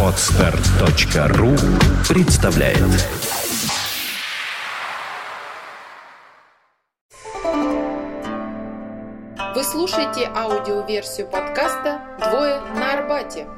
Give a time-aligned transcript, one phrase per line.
[0.00, 1.56] Отстар.ру
[2.08, 2.78] представляет
[9.56, 13.48] Вы слушаете аудиоверсию подкаста «Двое на Арбате».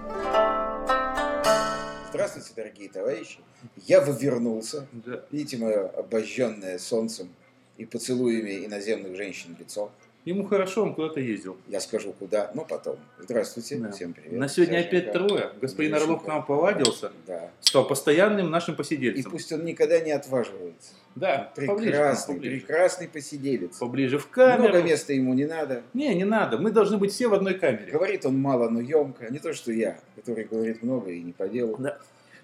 [2.08, 3.40] Здравствуйте, дорогие товарищи.
[3.86, 4.86] Я вывернулся.
[4.92, 5.20] Да.
[5.30, 7.28] Видите мое обожженное солнцем
[7.76, 9.90] и поцелуями иноземных женщин лицо.
[10.26, 11.56] Ему хорошо, он куда-то ездил.
[11.68, 12.96] Я скажу, куда, но потом.
[13.20, 13.92] Здравствуйте, Да.
[13.92, 14.32] всем привет.
[14.32, 14.96] На сегодня Сашенька.
[14.98, 15.50] опять трое.
[15.60, 16.04] Господин Гришенька.
[16.12, 17.50] Орлов к нам повадился, Да.
[17.60, 19.30] стал постоянным нашим И посидельцем.
[19.30, 20.94] пусть он никогда не отваживается.
[21.14, 22.56] Да, Прекрасный, поближе.
[22.60, 23.76] прекрасный посиделец.
[23.78, 24.64] Поближе в камеру.
[24.70, 25.82] Много места ему не надо.
[25.94, 26.58] Не, не надо.
[26.58, 27.92] Мы должны быть все в одной камере.
[27.92, 29.32] Говорит он мало, но емко.
[29.32, 31.76] Не то, что я, который говорит много и не по делу.
[31.78, 31.98] Да.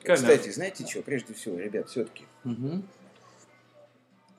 [0.05, 0.15] Камера.
[0.23, 2.85] Кстати, знаете что, прежде всего, ребят, все-таки, Мгм.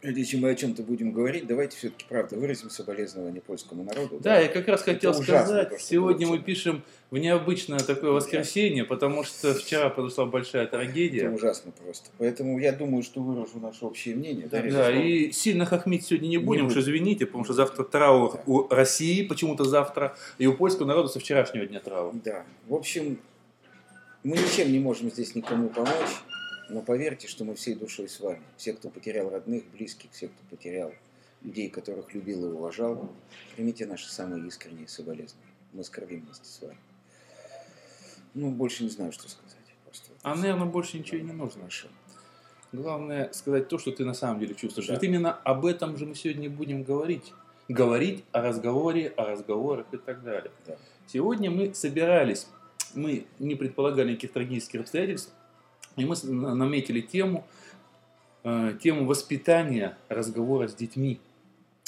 [0.03, 4.19] Прежде чем мы о чем-то будем говорить, давайте все-таки, правда, выразим соболезнование польскому народу.
[4.21, 8.11] Да, я как раз хотел Это ужасно, сказать, то, сегодня мы пишем в необычное такое
[8.11, 11.29] воскресенье, потому что вчера произошла большая Это трагедия.
[11.29, 12.09] ужасно просто.
[12.17, 14.47] Поэтому я думаю, что выражу наше общее мнение.
[14.51, 14.91] Да, ребята?
[14.91, 18.41] и сильно хохмить сегодня не будем, Не уж извините, потому что завтра траур Да.
[18.45, 22.13] у России, почему-то завтра, и у польского народа со вчерашнего дня траур.
[22.25, 22.43] Да.
[22.67, 23.19] В общем,
[24.25, 25.93] мы ничем не можем здесь никому помочь,
[26.69, 28.43] но поверьте, что мы всей душой с вами.
[28.57, 30.93] Все, кто потерял родных, близких, все, кто потерял
[31.41, 33.11] людей, которых любил и уважал,
[33.55, 35.53] примите наши самые искренние соболезнования.
[35.73, 36.77] Мы скорбим вместе с вами.
[38.33, 39.57] Ну, больше не знаю, что сказать.
[39.85, 41.61] Просто А, наверное, больше ничего и не нужно.
[41.61, 41.87] Хорошо.
[42.71, 44.87] Главное сказать то, что ты на самом деле чувствуешь.
[44.87, 44.95] Да.
[44.95, 47.33] Вот именно об этом же мы сегодня будем говорить.
[47.69, 50.51] Говорить о разговоре, о разговорах и так далее.
[50.65, 50.77] Да.
[51.07, 52.47] Сегодня мы собирались,
[52.95, 55.33] мы не предполагали никаких трагических обстоятельств,
[55.95, 57.45] и мы наметили тему,
[58.43, 61.19] э, тему воспитания разговора с детьми.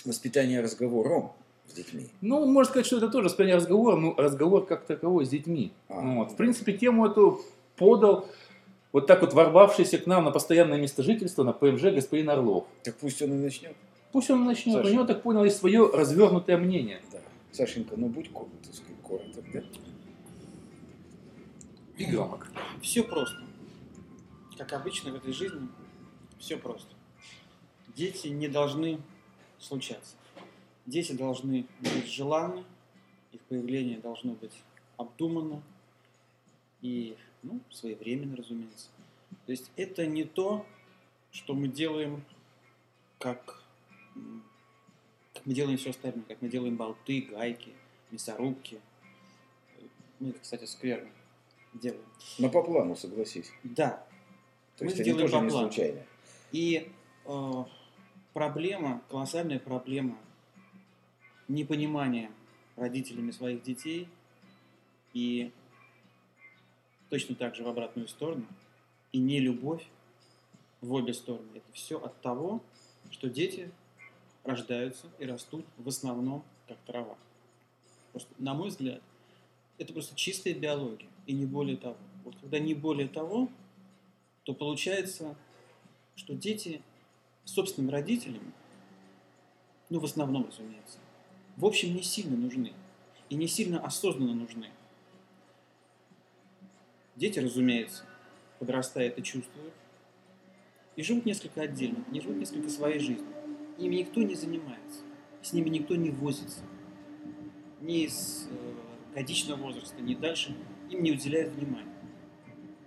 [0.06, 1.32] Воспитание разговором
[1.68, 2.08] с детьми.
[2.22, 5.72] Ну, можно сказать, что это тоже воспитание разговора, но разговор как таковой с детьми.
[5.90, 6.02] А.
[6.02, 6.32] Вот.
[6.32, 7.42] В принципе, тему эту
[7.76, 8.28] подал
[8.92, 12.66] вот так вот ворвавшийся к нам на постоянное место жительства на ПМЖ господин Орлов.
[12.84, 13.76] Так пусть он и начнет.
[14.12, 14.76] Пусть он начнет.
[14.76, 14.90] Саша.
[14.90, 17.02] У него, так понял, есть свое развернутое мнение.
[17.12, 17.20] Да.
[17.52, 19.62] Сашенька, ну будь ко- так сказать, короток, да?
[21.98, 22.48] И громко.
[22.82, 23.38] Все просто.
[24.58, 25.68] Как обычно в этой жизни,
[26.40, 26.94] все просто.
[27.96, 29.02] Дети не должны
[29.60, 30.16] случаться.
[30.86, 32.64] Дети должны быть желанны,
[33.32, 34.54] их появление должно быть
[34.98, 35.62] обдуманно
[36.82, 38.88] и ну, своевременно, разумеется.
[39.46, 40.66] То есть это не то,
[41.32, 42.24] что мы делаем,
[43.20, 43.64] как,
[45.34, 47.74] как мы делаем все остальное, как мы делаем болты, гайки,
[48.12, 48.80] мясорубки.
[50.20, 51.10] Мы, это, кстати, скверно
[51.74, 52.06] делаем.
[52.40, 53.52] Но по плану, согласись.
[53.64, 54.06] Да,
[54.78, 55.72] То Мы есть они тоже по не плану.
[55.72, 56.04] случайно.
[56.52, 56.92] И
[57.26, 57.64] э,
[58.34, 60.18] проблема, колоссальная проблема
[61.48, 62.32] непонимания
[62.76, 64.10] родителями своих детей
[65.14, 65.52] и
[67.10, 68.46] точно так же в обратную сторону,
[69.12, 69.86] и не любовь
[70.82, 71.48] в обе стороны.
[71.54, 72.62] Это все от того,
[73.12, 73.72] что дети
[74.44, 77.16] рождаются и растут в основном как трава.
[78.12, 79.02] Просто, на мой взгляд,
[79.78, 81.98] это просто чистая биология, и не более того.
[82.24, 83.50] Вот когда не более того,
[84.46, 85.36] то получается,
[86.16, 86.82] что дети
[87.44, 88.54] с собственными родителями,
[89.90, 91.00] ну, в основном, разумеется,
[91.58, 92.74] в общем, не сильно нужны.
[93.30, 94.70] И не сильно осознанно нужны.
[97.16, 98.06] Дети, разумеется,
[98.60, 99.74] подрастая это чувствуют.
[100.96, 103.28] И живут несколько отдельно, не живут несколько своей жизнью.
[103.80, 105.02] Ими никто не занимается.
[105.42, 106.62] С ними никто не возится.
[107.82, 110.56] Ни с э, годичного возраста, ни дальше.
[110.90, 111.94] Им не уделяют внимания.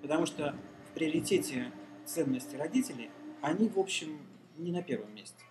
[0.02, 0.54] Потому что
[0.98, 1.70] приоритете
[2.04, 3.10] ценности родителей
[3.40, 4.18] они, в общем,
[4.56, 5.44] не на первом месте.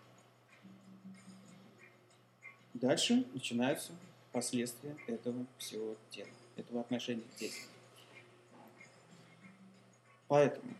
[2.73, 3.93] Дальше начинаются
[4.33, 6.27] последствия этого всего дела,
[6.57, 7.61] этого отношения к детям.
[10.27, 10.73] Поэтому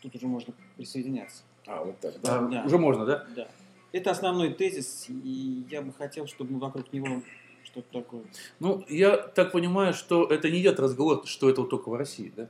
[0.00, 1.42] тут уже можно присоединяться.
[1.66, 2.40] А, вот так, да?
[2.48, 2.64] Да.
[2.64, 3.26] Уже можно, да?
[3.36, 3.48] Да.
[3.92, 7.22] Это основной тезис, и я бы хотел, чтобы мы вокруг него
[7.62, 8.24] что-то такое.
[8.58, 12.32] Ну, я так понимаю, что это не идет разговор, что это вот только в России,
[12.34, 12.48] да?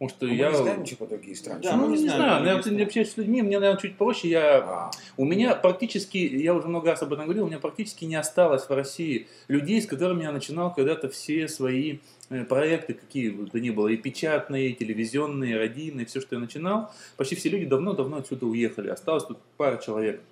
[0.00, 0.50] Потому что Ну, Мы я...
[0.50, 1.60] не знаем, что по другие страны.
[1.62, 2.76] Да, ну, мы не, не знаю, знаем.
[2.76, 4.30] не общаешься с людьми, мне, наверное, чуть проще.
[4.30, 4.56] Я...
[4.66, 8.14] А, У меня практически, я уже много раз об этом говорил, у меня практически не
[8.14, 11.98] осталось в России людей, с которыми я начинал когда-то все свои
[12.30, 16.36] э, проекты, какие бы то ни было, и печатные, и телевизионные, и радийные, все, что
[16.36, 16.90] я начинал.
[17.18, 18.88] Почти все люди давно-давно отсюда уехали.
[18.88, 20.22] Осталось тут пара человек.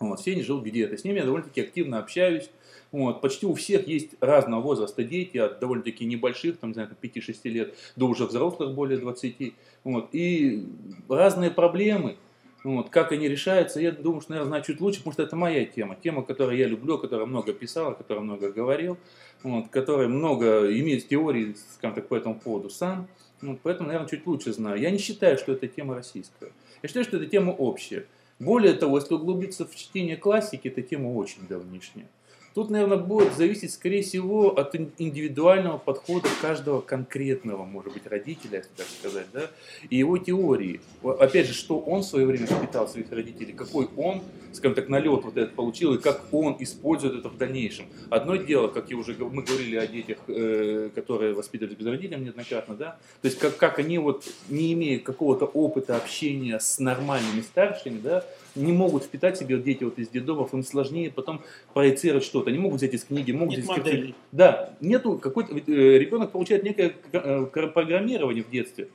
[0.00, 0.98] Вот, все они живут где-то.
[0.98, 2.50] С ними я довольно-таки активно общаюсь.
[2.90, 7.48] Вот, почти у всех есть разного возраста дети, от довольно-таки небольших, там, не знаю, 5-6
[7.50, 9.54] лет, до уже взрослых более 20.
[9.84, 10.66] Вот, и
[11.08, 12.16] разные проблемы.
[12.64, 15.64] Вот, как они решаются, я думаю, что, наверное, знаю чуть лучше, потому что это моя
[15.64, 15.96] тема.
[16.02, 18.98] Тема, которую я люблю, о которой много писал, о которой много говорил,
[19.42, 23.06] вот, которая много имеет теории, скажем так, по этому поводу сам.
[23.42, 24.80] Вот, поэтому, наверное, чуть лучше знаю.
[24.80, 26.50] Я не считаю, что это тема российская.
[26.82, 28.06] Я считаю, что это тема общая.
[28.40, 32.08] Более того, если углубиться в чтение классики, эта тема очень давнишняя.
[32.54, 38.64] Тут, наверное, будет зависеть, скорее всего, от ин- индивидуального подхода каждого конкретного, может быть, родителя,
[38.76, 39.50] так сказать, да,
[39.90, 40.80] и его теории.
[41.02, 44.22] Опять же, что он в свое время воспитал своих родителей, какой он,
[44.52, 47.86] скажем так, налет вот этот получил, и как он использует это в дальнейшем.
[48.10, 52.74] Одно дело, как я уже мы говорили о детях, э, которые воспитывались без родителей неоднократно,
[52.74, 57.98] да, то есть как, как они вот, не имея какого-то опыта общения с нормальными старшими,
[58.00, 58.24] да,
[58.58, 62.50] не могут впитать себе вот дети вот из детдомов, им сложнее потом проецировать что-то.
[62.50, 64.14] Они могут взять из книги, могут Нет взять из.
[64.32, 65.54] Да, нету какой-то...
[65.54, 68.88] э, ребенок получает некое э, программирование в детстве,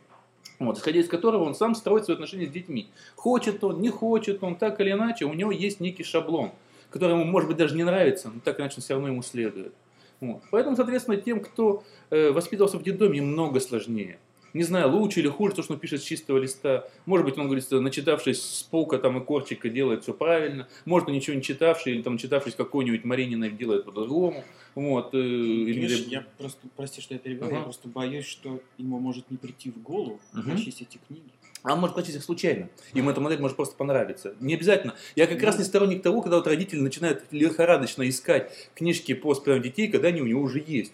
[0.60, 2.88] вот, исходя из которого он сам строит свои отношения с детьми.
[3.16, 6.52] Хочет он, не хочет он, так или иначе, у него есть некий шаблон,
[6.90, 9.24] который ему, может быть, даже не нравится, но так или иначе он все равно ему
[9.24, 9.74] следует.
[10.20, 10.42] Вот.
[10.52, 14.18] Поэтому, соответственно, тем, кто э, воспитывался в детдоме, им много сложнее.
[14.54, 16.88] Не знаю, лучше или хуже то, что он пишет с чистого листа.
[17.08, 20.68] Может быть, он, говорит, начитавшись с полка там и корчика делает все правильно.
[20.86, 24.44] Может, он ничего не читавший, или там начитавшись какой-нибудь Марининой делает по-другому.
[24.76, 27.58] Вот, э, или- Понимаешь, я просто, прости, что я перебиваю, Ага.
[27.60, 31.24] я просто боюсь, что ему может не прийти в голову прочесть эти книги.
[31.64, 32.70] А он может прочесть их случайно.
[32.94, 34.36] Ему эта модель может просто понравиться.
[34.42, 34.96] Не обязательно.
[35.16, 39.64] Я как раз не сторонник того, когда вот родители начинают лихорадочно искать книжки по воспитанию
[39.64, 40.92] детей, когда они у него уже есть.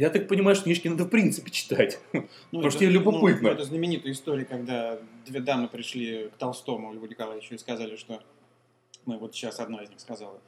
[0.00, 2.00] Я так понимаю, что книжки надо в принципе читать.
[2.14, 3.48] Ну, Потому что это- тебе любопытно.
[3.50, 8.22] ну, это знаменитая история, когда две дамы пришли к Толстому Льву Николаевичу и сказали, что
[9.04, 10.40] мы вот сейчас одна из них сказала,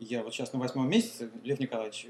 [0.00, 2.08] я вот сейчас на восьмом месяце, Лев Николаевич,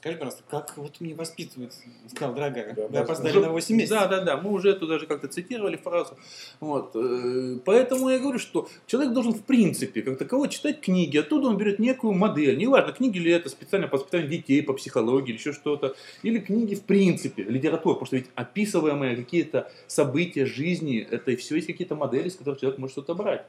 [0.00, 1.74] скажи, пожалуйста, как вот мне воспитывать?
[2.08, 3.98] Сказал, дорогая, Да, вы да, опоздали на 8 месяцев.
[3.98, 4.36] Да, да, да.
[4.38, 6.16] Мы уже это даже как-то цитировали фразу.
[6.58, 6.92] Вот.
[6.94, 11.18] э, Поэтому я говорю, что человек должен в принципе как таковой читать книги.
[11.18, 12.56] Оттуда он берет некую модель.
[12.56, 15.94] Неважно, книги ли это специально по воспитанию детей, по психологии или еще что-то.
[16.22, 17.94] Или книги в принципе, литература.
[17.94, 22.78] Потому что ведь описываемые какие-то события жизни, это все есть какие-то модели, с которых человек
[22.78, 23.44] может что-то брать.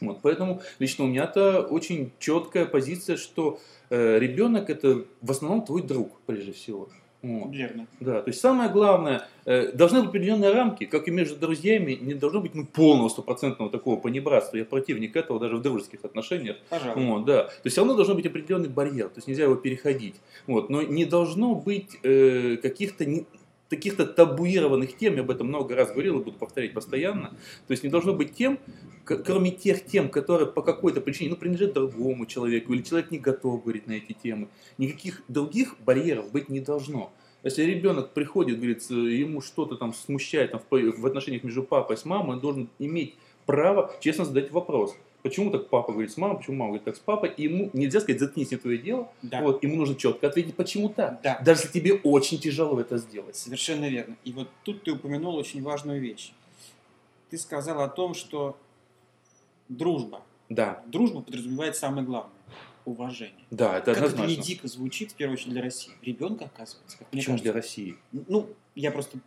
[0.00, 3.58] Вот, поэтому лично у меня-то очень четкая позиция, что
[3.90, 6.88] э, ребенок это в основном твой друг, прежде всего.
[7.24, 7.54] Вот.
[7.54, 7.86] Верно.
[8.00, 12.12] Да, то есть самое главное, э, должны быть определенные рамки, как и между друзьями, не
[12.12, 14.58] должно быть ну, полного стопроцентного такого понебратства.
[14.58, 16.58] Я противник этого даже в дружеских отношениях.
[16.68, 17.00] Пожалуйста.
[17.00, 17.44] Вот, да.
[17.44, 20.16] То есть все равно должен быть определенный барьер, то есть нельзя его переходить.
[20.46, 23.24] Вот, но не должно быть э, каких-то не-
[23.76, 27.30] каких-то табуированных тем, я об этом много раз говорил и буду повторять постоянно.
[27.66, 28.58] То есть не должно быть тем,
[29.04, 33.62] кроме тех тем, которые по какой-то причине ну, принадлежат другому человеку, или человек не готов
[33.62, 34.48] говорить на эти темы.
[34.78, 37.12] Никаких других барьеров быть не должно.
[37.42, 42.08] Если ребенок приходит, говорит, ему что-то там смущает там, в, в отношениях между папой и
[42.08, 44.96] мамой, он должен иметь право честно задать вопрос.
[45.24, 48.00] Почему так папа говорит с мамой, почему мама говорит так с папой, и ему нельзя
[48.00, 49.40] сказать, заткнись, не твое дело, Да.
[49.40, 51.22] вот, ему нужно четко ответить, почему так.
[51.22, 51.40] Да.
[51.42, 53.34] Даже если тебе очень тяжело это сделать.
[53.34, 54.16] Совершенно верно.
[54.24, 56.32] И вот тут ты упомянул очень важную вещь.
[57.30, 58.58] Ты сказал о том, что
[59.70, 60.20] дружба.
[60.50, 62.30] Да, Дружба подразумевает самое главное–
[62.84, 63.32] уважение.
[63.50, 64.36] да, это как это однозначно.
[64.40, 65.94] не дико звучит, в первую очередь, для России.
[66.02, 67.42] Ребенка, оказывается, как Почему кажется.
[67.44, 67.96] для России?
[68.12, 69.18] Ну, я просто...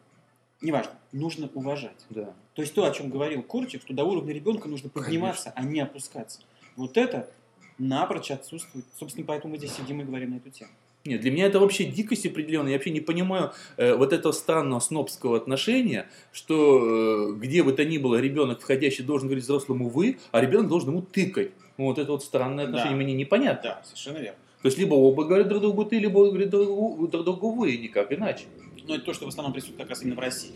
[0.62, 0.94] Неважно.
[1.12, 2.06] Нужно уважать.
[2.10, 2.34] Да.
[2.56, 5.80] То есть то, о чем говорил Курчик, что до уровня ребенка нужно подниматься, а не
[5.80, 6.42] опускаться.
[6.76, 7.30] Вот это
[7.78, 8.86] напрочь отсутствует.
[8.98, 10.72] Собственно, поэтому мы здесь сидим и говорим на эту тему.
[11.06, 12.72] Нет, для меня это вообще дикость определенная.
[12.72, 17.86] Я вообще не понимаю э, вот этого странного снобского отношения, что э, где бы то
[17.86, 21.52] ни было ребенок входящий должен говорить взрослому вы, а ребенок должен ему тыкать.
[21.78, 22.72] Вот это вот странное Да.
[22.72, 23.62] отношение мне непонятно.
[23.70, 24.40] Да, совершенно верно.
[24.64, 27.78] То есть либо оба говорят друг другу ты, либо говорят друг другу, друг другу вы,
[27.78, 28.46] никак иначе.
[28.88, 30.54] Но это то, что в основном присутствует как раз именно в России.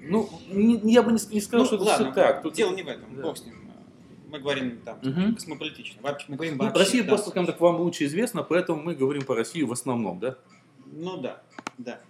[0.00, 2.42] Ну, не- я бы не, не сказал, Ну, что это ладно, все так.
[2.42, 3.14] Тут дело не в этом.
[3.16, 3.22] Да.
[3.22, 3.54] Бог с ним.
[4.30, 5.34] Мы говорим там Мгм.
[5.34, 6.02] космополитично.
[6.02, 6.78] Вообще, мы говорим Ну, вообще.
[6.80, 7.08] Россия да.
[7.08, 10.36] просто, скажем так, вам лучше известна, поэтому мы говорим по России в основном, да?
[10.86, 11.42] Ну да,
[11.78, 12.00] да.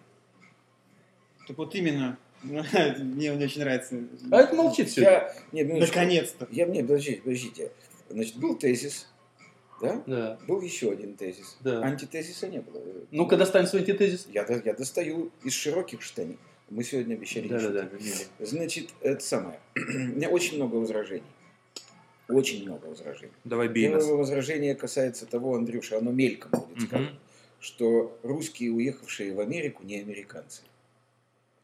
[1.46, 3.96] Так вот именно, мне не очень нравится.
[4.30, 5.02] А это молчит все.
[5.02, 5.96] Я, нет, минуточку.
[5.96, 6.48] Наконец-то.
[6.50, 7.72] Я, нет, подождите, подождите.
[8.10, 9.08] Значит, был тезис,
[9.80, 10.02] да?
[10.06, 11.56] Да, Был еще один тезис.
[11.60, 11.82] да.
[11.82, 12.82] Антитезиса не было.
[13.10, 14.26] Ну, когда станет свой антитезис?
[14.32, 16.38] Я, я достаю из широких штаней.
[16.70, 18.44] Мы сегодня обещали Да, да, да.
[18.44, 19.58] Значит, это самое.
[19.76, 21.24] У меня очень много возражений.
[22.28, 23.32] Очень много возражений.
[23.44, 24.04] Давай бей нас.
[24.04, 27.18] Первое возражение касается того, Андрюша, оно мельком будет сказано,
[27.58, 30.62] что русские, уехавшие в Америку, не американцы.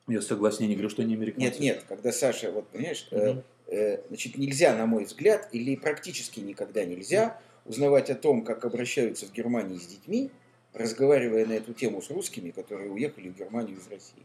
[0.08, 1.44] Я согласен, я не говорю, что они американцы.
[1.44, 6.40] Нет, нет, когда Саша, вот понимаешь, э, э, значит, нельзя, на мой взгляд, или практически
[6.40, 10.30] никогда нельзя узнавать о том, как обращаются в Германии с детьми,
[10.72, 14.22] разговаривая на эту тему с русскими, которые уехали в Германию из России.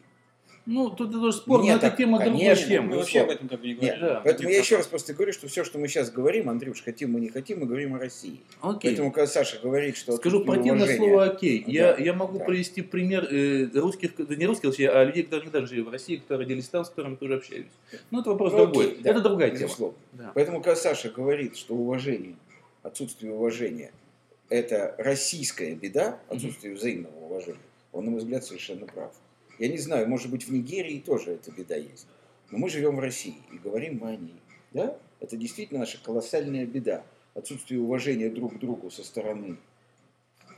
[0.65, 2.87] Ну, тут это тоже спор, Нет, но это тема другой конечно, темы.
[2.89, 3.99] Мы вообще об этом как бы не Нет, говорим.
[4.01, 4.21] Да.
[4.23, 7.21] Поэтому я еще раз просто говорю, что все, что мы сейчас говорим, Андрюш, хотим мы
[7.21, 8.41] не хотим, мы говорим о России.
[8.61, 8.91] Окей.
[8.91, 11.63] Поэтому, когда Саша говорит, что Скажу противное слово «окей».
[11.65, 12.45] Я, Да, я могу да.
[12.45, 16.17] привести пример э, русских, да не русских, вообще, а людей, которые недавно жили в России,
[16.17, 17.65] которые родились там, с которыми тоже общаюсь.
[18.11, 18.87] Ну, это вопрос Ну, другой.
[18.91, 19.61] окей, да, это другая тема.
[19.63, 19.97] безусловно.
[20.13, 20.31] Да.
[20.35, 22.35] Поэтому, когда Саша говорит, что уважение,
[22.83, 23.91] отсутствие уважения–
[24.49, 27.59] это российская беда, отсутствие взаимного уважения,
[27.91, 29.13] он, на мой взгляд, совершенно прав.
[29.57, 32.07] Я не знаю, может быть, в Нигерии тоже эта беда есть.
[32.49, 34.39] Но мы живем в России и говорим мы о ней.
[34.71, 34.97] Да?
[35.19, 37.03] Это действительно наша колоссальная беда.
[37.35, 39.57] Отсутствие уважения друг к другу со стороны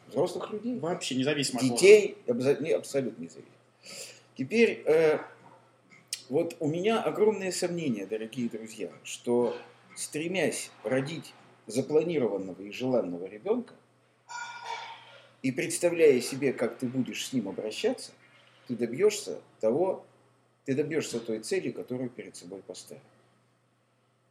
[0.08, 3.52] взрослых людей Вообще независимо от детей не, абсолютно не зависит.
[4.38, 5.20] Теперь, э,
[6.30, 9.56] вот у меня огромные сомнения, дорогие друзья, что
[9.96, 11.34] стремясь родить
[11.68, 13.74] запланированного и желанного ребенка
[15.42, 18.12] и представляя себе, как ты будешь с ним обращаться,
[18.68, 20.06] ты добьешься того,
[20.66, 23.02] ты добьешься той цели, которую перед собой поставил.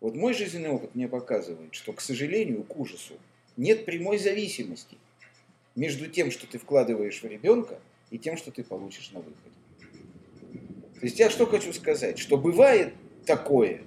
[0.01, 3.15] Вот мой жизненный опыт мне показывает, что, к сожалению, к ужасу,
[3.57, 4.97] нет прямой зависимости
[5.75, 9.55] между тем, что ты вкладываешь в ребенка, и тем, что ты получишь на выходе.
[10.95, 12.93] То есть я что хочу сказать, что бывает
[13.25, 13.83] такое,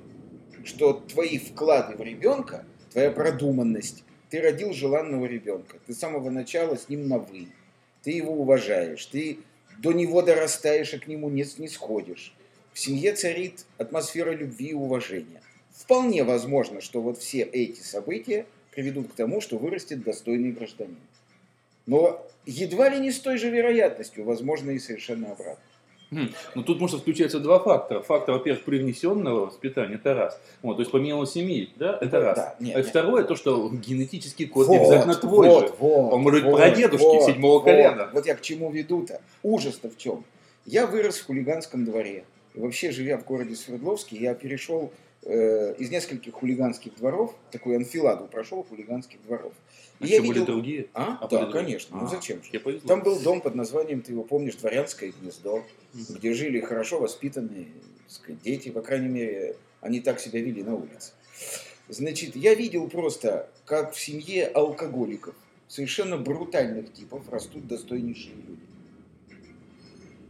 [0.64, 6.78] что твои вклады в ребенка, твоя продуманность, ты родил желанного ребенка, ты с самого начала
[6.78, 7.48] с ним на вы,
[8.04, 9.40] ты его уважаешь, ты
[9.80, 12.34] до него дорастаешь и к нему не, не сходишь.
[12.72, 15.42] В семье царит атмосфера любви и уважения.
[15.76, 20.98] Вполне возможно, что вот все эти события приведут к тому, что вырастет достойный гражданин.
[21.86, 25.64] Но едва ли не с той же вероятностью, возможно, и совершенно обратно.
[26.14, 26.30] Хм.
[26.56, 28.02] Ну, тут может включаться два фактора.
[28.02, 30.40] Фактор, во-первых, привнесенного воспитания, это раз.
[30.62, 32.38] Вот, то есть помимо семьи, да, это раз.
[32.38, 32.88] Да, нет, а нет.
[32.88, 35.74] второе, то, что генетический код не обязательно твой вот, же.
[35.80, 37.66] вот, Он может вот, прадедушки вот, седьмого вот.
[37.66, 38.10] колена.
[38.14, 39.22] Вот я к чему веду-то.
[39.42, 40.24] Ужас-то в чем?
[40.66, 42.26] Я вырос в хулиганском дворе.
[42.54, 44.92] И вообще, живя в городе Свердловске, я перешел
[45.26, 49.54] э, из нескольких хулиганских дворов, такую анфиладу прошел хулиганских дворов.
[50.00, 50.88] И А я были видел- другие?
[50.94, 51.18] А?
[51.22, 51.98] А да, были конечно.
[51.98, 52.50] Ну А, зачем же?
[52.52, 52.88] Я повезло.
[52.88, 55.64] Там был дом под названием, ты его помнишь, Дворянское гнездо,
[55.94, 57.68] где жили хорошо воспитанные
[58.08, 61.14] сказать, дети, по крайней мере, они так себя вели на улице.
[61.90, 65.36] Значит, я видел просто, как в семье алкоголиков,
[65.68, 68.62] совершенно брутальных типов, растут достойнейшие люди.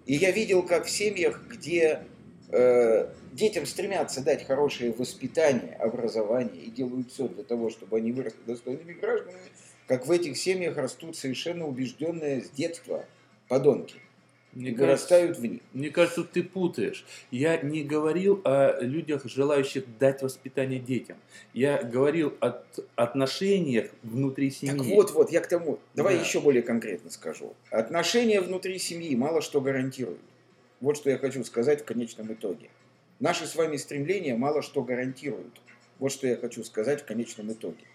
[0.06, 2.04] И я видел, как в семьях, где
[2.50, 8.40] э, детям стремятся дать хорошее воспитание, образование и делают все для того, чтобы они выросли
[8.46, 9.42] достойными гражданами,
[9.88, 13.06] как в этих семьях растут совершенно убежденные с детства
[13.50, 13.96] подонки
[14.54, 15.62] Мне и вырастают в них.
[15.74, 17.06] Мне кажется, ты путаешь.
[17.32, 21.18] Я не говорил о людях, желающих дать воспитание детям.
[21.54, 22.64] Я говорил о
[22.96, 24.78] отношениях внутри семьи.
[24.78, 25.80] Так вот, вот, я к тому.
[25.96, 26.22] Давай Да.
[26.22, 27.54] еще более конкретно скажу.
[27.72, 30.22] Отношения внутри семьи мало что гарантируют.
[30.80, 32.70] Вот что я хочу сказать в конечном итоге.
[33.24, 35.62] Наши с вами стремления мало что гарантируют.
[35.98, 37.86] Вот что я хочу сказать в конечном итоге.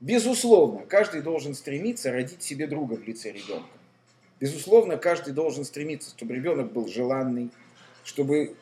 [0.00, 3.70] Безусловно, каждый должен стремиться родить себе друга в лице ребенка.
[4.38, 7.48] Безусловно, каждый должен стремиться, чтобы ребенок был желанный,
[8.04, 8.54] чтобы,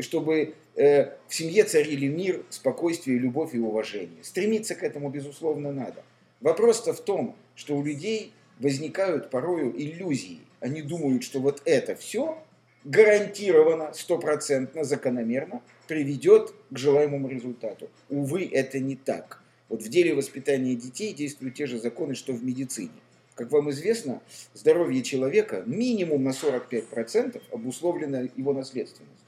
[0.00, 4.22] чтобы э, в семье царили мир, спокойствие, любовь и уважение.
[4.22, 6.04] Стремиться к этому, безусловно, надо.
[6.42, 10.40] Вопрос-то в том, что у людей возникают порою иллюзии.
[10.60, 12.44] Они думают, что вот это все
[12.84, 17.90] гарантированно, стопроцентно, закономерно приведет к желаемому результату.
[18.08, 19.42] Увы, это не так.
[19.68, 22.90] Вот в деле воспитания детей действуют те же законы, что в медицине.
[23.34, 24.20] Как вам известно,
[24.52, 29.21] здоровье человека минимум на 45% обусловлено его наследственностью.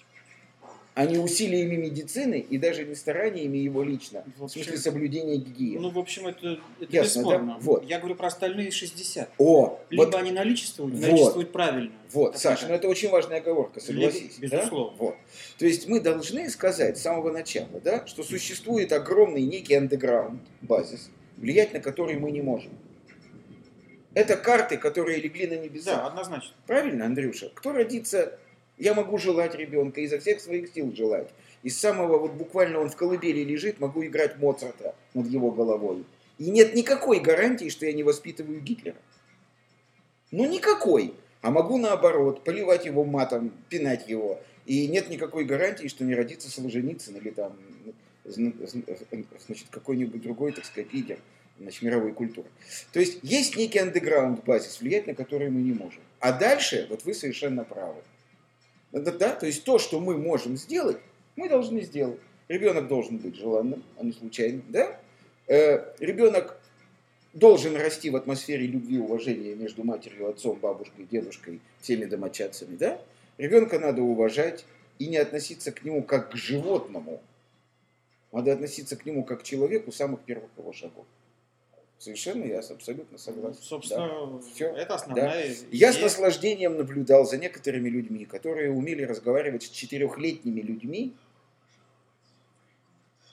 [0.94, 4.22] А не усилиями медицины и даже не стараниями его лично.
[4.36, 5.80] В смысле соблюдения гигиены.
[5.80, 7.54] Ну, в общем, это, это Ясно, бесспорно.
[7.54, 7.58] да?
[7.60, 7.84] Вот.
[7.84, 9.28] Я говорю про остальные 60.
[9.38, 11.02] О, Либо вот, они наличествуют, Вот.
[11.02, 11.90] наличествуют правильно.
[12.12, 14.38] вот Саша, ну это очень важная оговорка, согласись.
[14.38, 14.58] Либо- да?
[14.58, 14.96] безусловно.
[14.98, 15.14] Вот.
[15.58, 21.10] То есть мы должны сказать с самого начала, да, что существует огромный некий андеграунд, базис,
[21.38, 22.70] влиять на который мы не можем.
[24.14, 25.96] Это карты, которые легли на небеса.
[25.96, 26.52] Да, однозначно.
[26.68, 27.50] Правильно, Андрюша?
[27.52, 28.38] Кто родится,
[28.78, 31.28] я могу желать ребенка, изо всех своих сил желать.
[31.62, 36.04] Из самого, вот буквально он в колыбели лежит, могу играть Моцарта над его головой.
[36.38, 38.96] И нет никакой гарантии, что я не воспитываю Гитлера.
[40.30, 41.14] Ну, никакой.
[41.40, 44.40] А могу наоборот, поливать его матом, пинать его.
[44.66, 47.56] И нет никакой гарантии, что не родится Солженицын или там,
[48.24, 51.18] зн- зн- значит, какой-нибудь другой, так сказать, лидер
[51.58, 52.48] значит, мировой культуры.
[52.92, 56.00] То есть есть некий андеграунд базис, влиять на который мы не можем.
[56.18, 58.02] А дальше, вот вы совершенно правы.
[58.94, 60.98] Да, да, то есть то, что мы можем сделать,
[61.34, 62.20] мы должны сделать.
[62.46, 65.00] Ребенок должен быть желанным, а не случайным, да?
[65.48, 66.56] Э, ребенок
[67.32, 73.00] должен расти в атмосфере любви и уважения между матерью, отцом, бабушкой, дедушкой, всеми домочадцами, да?
[73.36, 74.64] Ребенка надо уважать
[75.00, 77.20] и не относиться к нему как к животному.
[78.30, 81.04] Надо относиться к нему как к человеку самых первых его шагов.
[82.04, 83.62] Совершенно я абсолютно согласен.
[83.62, 84.40] Собственно, Да.
[84.54, 84.66] Всё.
[84.76, 91.14] это основная Я с наслаждением наблюдал за некоторыми людьми, которые умели разговаривать с четырехлетними людьми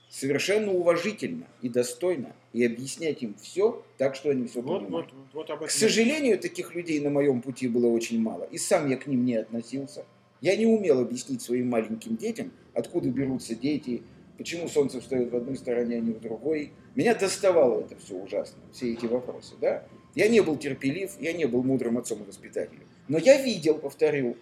[0.09, 5.07] совершенно уважительно и достойно, и объяснять им все так, что они все Вот, понимают.
[5.11, 5.67] вот, вот, вот об этом.
[5.67, 8.45] К сожалению, таких людей на моем пути было очень мало.
[8.45, 10.05] И сам я к ним не относился.
[10.39, 14.01] Я не умел объяснить своим маленьким детям, откуда берутся дети,
[14.41, 16.71] почему солнце встает в одной стороне, а не в другой.
[16.95, 19.53] Меня доставало это все ужасно, все эти вопросы.
[19.61, 19.83] Да?
[20.15, 22.87] Я не был терпелив, я не был мудрым отцом и воспитателем.
[23.07, 24.37] Но я видел, повторю,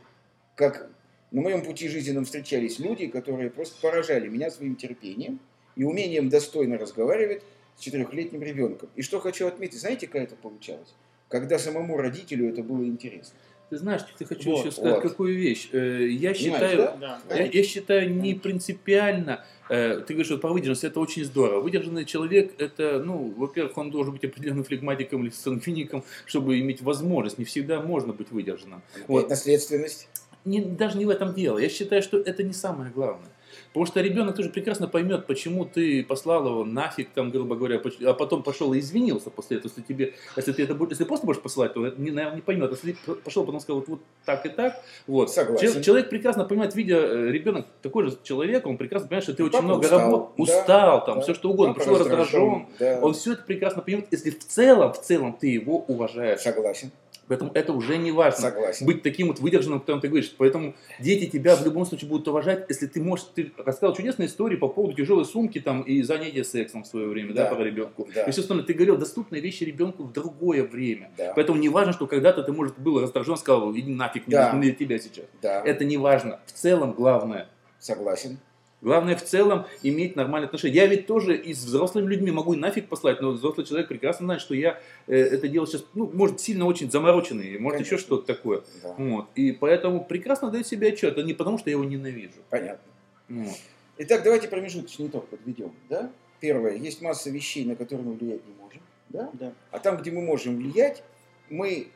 [0.55, 0.89] как
[1.31, 5.41] на моем пути жизненном встречались люди, которые просто поражали меня своим терпением
[5.75, 7.43] и умением достойно разговаривать
[7.75, 8.89] с четырехлетним ребенком.
[8.95, 10.95] И что хочу отметить, знаете, как это получалось?
[11.27, 13.37] Когда самому родителю это было интересно.
[13.69, 15.03] Ты знаешь, ты хочу Вот, еще сказать вот.
[15.03, 15.69] какую вещь.
[15.71, 17.21] Э, Я Понимаешь, считаю, да?
[17.29, 17.35] Да.
[17.35, 19.45] Я, я считаю, не принципиально.
[19.69, 21.61] э, Ты говоришь, вот про выдержанность, это очень здорово.
[21.61, 27.37] Выдержанный человек, это, ну, во-первых, он должен быть определенным флегматиком или сангвиником, чтобы иметь возможность.
[27.37, 28.81] Не всегда можно быть выдержанным.
[29.07, 29.21] Вот.
[29.23, 29.29] Вот.
[29.29, 30.09] Наследственность.
[30.45, 31.59] Не, даже не в этом дело.
[31.59, 33.29] Я считаю, что это не самое главное.
[33.69, 38.13] Потому что ребенок тоже прекрасно поймет, почему ты послал его нафиг, там, грубо говоря, а
[38.13, 39.71] потом пошел и извинился после этого.
[39.75, 42.71] Если тебе, если ты это будешь, если просто будешь посылать, то не, наверное, не поймет.
[42.71, 45.29] Если пошел, потом сказал, вот, вот так и так, вот.
[45.31, 45.73] Согласен.
[45.73, 49.43] Чел- Человек прекрасно понимает, видя э, ребенок такой же человек, он прекрасно понимает, что ты
[49.43, 51.21] Ну, очень много устал, работал, да, устал, там, да.
[51.21, 52.65] все что угодно, пришел раздражен.
[52.79, 52.99] да.
[53.03, 56.39] Он все это прекрасно понимает, если в целом, в целом ты его уважаешь.
[56.39, 56.89] Согласен.
[57.29, 58.85] Поэтому это уже не важно Согласен.
[58.85, 60.33] быть таким вот выдержанным, которым ты говоришь.
[60.37, 63.27] Поэтому дети тебя в любом случае будут уважать, если ты можешь...
[63.35, 67.33] Ты рассказал чудесные истории по поводу тяжелой сумки там, и занятия сексом в свое время,
[67.33, 67.55] да, Да.
[67.55, 68.07] по ребенку.
[68.13, 68.23] Да.
[68.23, 68.65] И все остальное.
[68.65, 71.11] Ты говорил доступные вещи ребенку в другое время.
[71.17, 71.33] Да.
[71.35, 74.45] Поэтому не важно, что когда-то ты, может, был раздражен, сказал, иди нафиг, не Да.
[74.47, 75.25] нужно для тебя сейчас.
[75.41, 75.61] Да.
[75.63, 76.39] Это не важно.
[76.47, 77.47] В целом главное.
[77.77, 78.39] Согласен.
[78.81, 80.75] Главное в целом иметь нормальные отношения.
[80.75, 84.25] Я ведь тоже и с взрослыми людьми могу и нафиг послать, но взрослый человек прекрасно
[84.25, 87.95] знает, что я э, это делал сейчас, ну, может, сильно очень замороченный, может, Конечно.
[87.95, 88.63] еще что-то такое.
[88.81, 88.95] Да.
[88.97, 89.27] Вот.
[89.35, 92.31] И поэтому прекрасно даю себе отчет, а не потому, что я его ненавижу.
[92.49, 92.91] Понятно.
[93.27, 93.57] Вот.
[93.97, 95.73] Итак, давайте промежуточный итог подведем.
[95.89, 96.09] Да?
[96.39, 96.75] Первое.
[96.75, 98.81] Есть масса вещей, на которые мы влиять не можем.
[99.09, 99.29] Да?
[99.33, 99.53] Да.
[99.71, 101.03] А там, где мы можем влиять,
[101.49, 101.87] мы,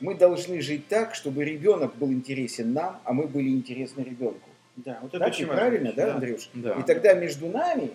[0.00, 4.48] мы должны жить так, чтобы ребенок был интересен нам, а мы были интересны ребенку.
[4.76, 5.60] Да, вот это Так очень важно.
[5.62, 6.50] правильно, да, Андрюш?
[6.54, 6.72] Да.
[6.74, 7.90] И тогда между нами,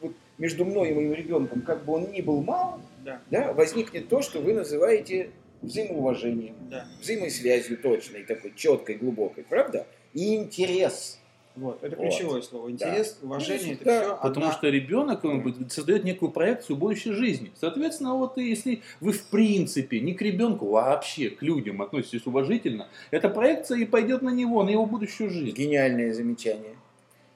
[0.00, 4.08] вот между мной и моим ребенком, как бы он ни был мал, Да, да, возникнет
[4.08, 5.30] то, что вы называете
[5.62, 6.86] взаимоуважением, да.
[7.00, 9.86] взаимосвязью точной, такой четкой, глубокой, правда?
[10.14, 11.17] И интерес.
[11.58, 12.02] Вот, это Вот.
[12.08, 12.70] ключевое слово.
[12.70, 14.00] Интерес, уважение, это Да.
[14.02, 17.50] все Потому что ребенок он будет- создает некую проекцию будущей жизни.
[17.60, 23.28] Соответственно, вот если вы в принципе не к ребенку, вообще к людям относитесь уважительно, эта
[23.28, 25.56] проекция и пойдет на него, на его будущую жизнь.
[25.56, 26.74] Гениальное замечание.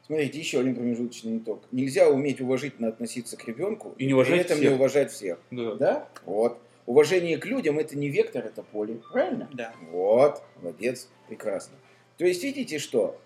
[0.07, 1.63] Смотрите, еще один промежуточный итог.
[1.73, 4.69] Нельзя уметь уважительно относиться к ребенку И не уважать при этом всех.
[4.71, 5.39] не уважать всех.
[5.51, 5.75] Да.
[5.77, 6.09] Да?
[6.27, 6.59] Вот.
[6.87, 8.99] Уважение к людям это не вектор, это поле.
[9.13, 9.49] Правильно?
[9.53, 9.73] Да.
[9.91, 11.77] Вот, молодец, прекрасно.
[12.19, 13.19] То есть видите, что?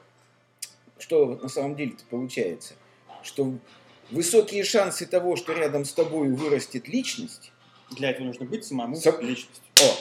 [0.99, 2.75] Что на самом деле-то получается?
[3.23, 3.53] Что
[4.11, 7.53] высокие шансы того, что рядом с тобой вырастет личность.
[7.91, 9.63] Для этого нужно быть самому Сам- личностью.
[9.81, 9.95] О,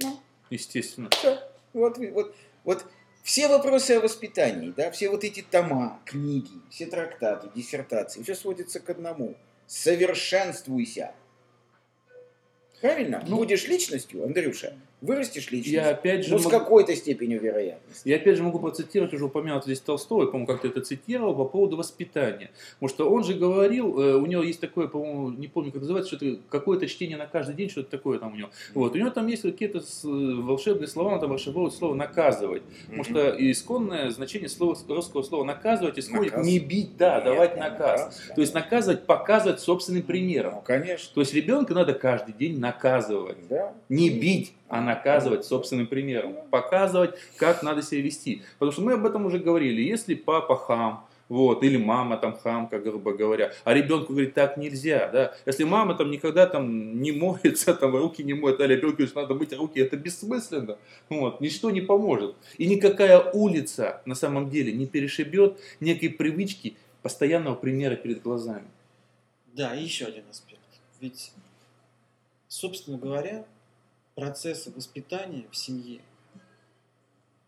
[0.00, 0.20] ну,
[0.50, 1.08] Естественно.
[1.10, 1.38] всё.
[1.72, 2.84] Вот, вот, вот
[3.22, 8.80] все вопросы о воспитании, да, все вот эти тома, книги, все трактаты, диссертации, все сводится
[8.80, 9.36] к одному.
[9.66, 11.14] Совершенствуйся.
[12.80, 13.24] Правильно?
[13.26, 15.74] Ну, Будешь личностью, Андрюша, вырастешь личность.
[15.74, 18.08] Я опять же ну, с могу- какой-то степенью вероятности.
[18.08, 21.44] Я опять же могу процитировать уже упомянутый здесь Толстого, я, по-моему, как-то это цитировал по
[21.44, 22.50] поводу воспитания.
[22.80, 26.16] Потому что он же говорил, э, у него есть такое, по-моему, не помню, как называется,
[26.16, 28.50] что-то, какое-то чтение на каждый день, что-то такое там у него.
[28.74, 32.62] Вот, у него там есть какие-то с- волшебные слова, он там расшифровывает слово «наказывать».
[32.86, 36.46] Потому что исконное значение слова, русского слова «наказывать» исходит Наказ.
[36.46, 38.20] не бить, да, Нет, давать не наказ.
[38.28, 38.34] да.
[38.34, 40.60] То есть наказывать, показывать собственным Ну, примером.
[40.62, 41.12] конечно.
[41.14, 43.36] То есть ребенка надо каждый день наказывать.
[43.48, 43.72] Да.
[43.88, 46.34] Не бить, а наказывать собственным примером.
[46.50, 48.42] Показывать, как надо себя вести.
[48.58, 49.82] Потому что мы об этом уже говорили.
[49.82, 55.10] Если папа хам, вот, или мама там хамка, грубо говоря, а ребенку говорит, так нельзя,
[55.12, 55.34] да.
[55.44, 59.52] Если мама там никогда там не моется, там руки не моет, а ребенку надо мыть
[59.52, 60.78] руки, это бессмысленно.
[61.10, 62.34] Вот, ничто не поможет.
[62.56, 68.68] И никакая улица на самом деле не перешибет некой привычки постоянного примера перед глазами.
[69.52, 70.60] Да, и еще один аспект.
[70.98, 71.30] Ведь,
[72.48, 73.44] собственно говоря,
[74.14, 76.00] процесса воспитания в семье,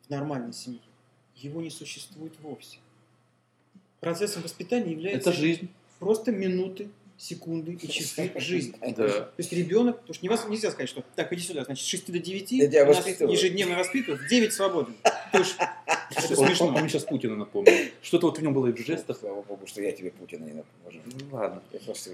[0.07, 0.81] в нормальной семье,
[1.37, 2.79] его не существует вовсе.
[4.00, 5.68] Процессом воспитания является Это жизнь.
[5.98, 8.77] просто минуты секунды и часы жизни.
[8.81, 9.09] Да.
[9.09, 12.11] То есть ребенок, потому что невоз- нельзя сказать, что так, иди сюда, значит, с 6
[12.12, 14.94] до 9 Я тебя у нас ежедневно воспитывают, в 9 свободен.
[15.33, 15.44] Это
[16.37, 16.66] Он, он- смешно.
[16.66, 17.72] он мне сейчас Путина напомнил.
[18.03, 19.16] Что-то вот в нем было и в жестах.
[19.18, 21.03] Слава богу, что я тебе Путина не напомню.
[21.07, 22.11] Ну ладно, Я просто...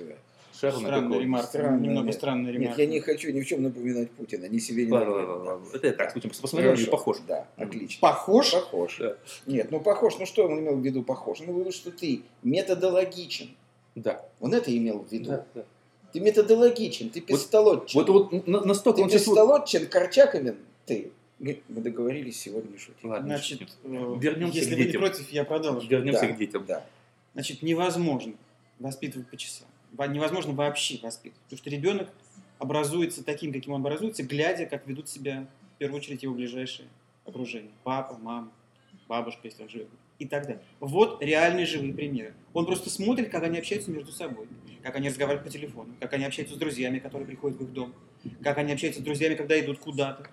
[0.63, 0.71] да.
[0.71, 1.21] шару на Странная какого.
[1.23, 2.15] ремарка, Странная, немного нет.
[2.15, 5.61] странная Нет, я не хочу ни в чем напоминать Путина, ни себе, ни ладно.
[5.73, 7.17] Это я так, случайно посмотрел, не похож.
[7.27, 7.99] Да, отлично.
[8.01, 8.53] Похож?
[8.53, 8.99] Похож.
[8.99, 9.17] Да.
[9.47, 11.41] Нет, ну похож, ну что он имел в виду похож?
[11.41, 13.51] Ну, говорю, что ты методологичен.
[13.95, 14.25] Да.
[14.41, 15.31] Он это имел в виду.
[15.31, 15.65] да, да.
[16.13, 18.01] Ты методологичен, ты пистолотчен.
[18.01, 19.27] Вот, вот на- настолько ты сейчас...
[19.27, 21.13] вот- пистолотчен, корчаковин, ты.
[21.39, 23.03] Мы договорились сегодня шутить.
[23.03, 25.01] Ладно, Значит, э, Вернемся если к вы не детям.
[25.01, 25.89] против, я продолжу.
[25.89, 26.65] Вернемся Да, к детям.
[26.67, 26.85] Да.
[27.33, 28.35] Значит, невозможно
[28.79, 29.67] воспитывать по часам.
[29.93, 31.41] Во- Невозможно вообще воспитывать.
[31.45, 32.09] Потому что ребенок
[32.59, 36.89] образуется таким, каким он образуется, глядя, как ведут себя, в первую очередь, его ближайшие
[37.25, 37.71] окружение.
[37.85, 38.51] Папа, мама,
[39.09, 39.89] бабушка, если он живет.
[40.19, 40.63] И так далее.
[40.81, 42.35] Вот реальные живые примеры.
[42.53, 44.49] Он просто смотрит, как они общаются между собой.
[44.83, 45.95] Как они разговаривают по телефону.
[45.99, 47.95] Как они общаются с друзьями, которые приходят в их дом.
[48.43, 50.29] Как они общаются с друзьями, когда идут куда-то.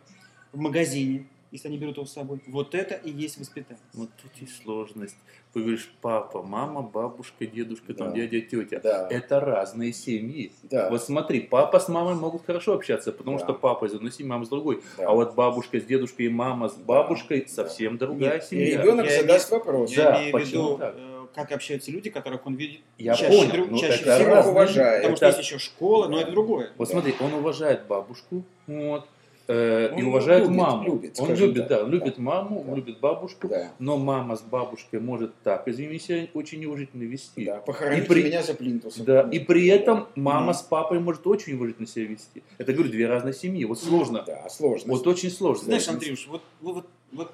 [0.52, 2.40] В магазине, если они берут его с собой.
[2.48, 3.82] Вот это и есть воспитание.
[3.94, 5.16] Вот тут и сложность.
[5.54, 8.16] Ты говоришь, папа, мама, бабушка, дедушка, там, Да.
[8.16, 8.80] дядя, тетя.
[8.84, 9.08] Да.
[9.10, 10.52] Это разные семьи.
[10.64, 10.90] Да.
[10.90, 13.44] Вот смотри, папа с мамой могут хорошо общаться, потому Да.
[13.46, 14.82] что папа из одной семьи, мама с другой.
[14.98, 15.08] Да.
[15.10, 17.48] А вот бабушка с дедушкой и мама с бабушкой Да.
[17.48, 18.82] совсем другая Нет, И семья.
[18.82, 19.94] ребенок Я задаст вопрос.
[19.94, 20.96] Да, Я имею в почему виду, так?
[20.98, 24.52] э, как общаются люди, которых он видит Я чаще, понял, друг- но чаще это всего.
[24.52, 25.02] уважает.
[25.02, 26.72] Потому что Это- есть еще школа, но это другое.
[26.78, 26.92] Вот Да.
[26.92, 29.08] смотри, он уважает бабушку, вот,
[29.48, 30.84] э, и Он уважает любит, маму.
[30.86, 31.84] любит, он любит, так.
[31.84, 32.22] да, любит Да.
[32.22, 32.76] маму, Да.
[32.76, 33.72] любит бабушку, Да.
[33.80, 37.46] но мама с бабушкой может так, извини, себя очень неуважительно вести.
[37.46, 37.58] Да.
[37.60, 39.06] Похороните И при- меня за плинтусом.
[39.06, 40.54] Да, и при этом мама Мгм.
[40.56, 42.44] с папой может очень уважительно себя вести.
[42.58, 43.64] Это, говорю, две разные семьи.
[43.66, 44.24] Вот сложно.
[44.28, 44.94] Да, сложно.
[44.94, 45.64] Вот очень сложно.
[45.66, 45.88] Знаешь.
[45.88, 47.32] Андрюш, вот, вот, вот, вот